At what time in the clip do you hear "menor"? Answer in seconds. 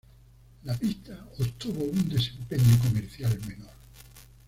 3.47-3.69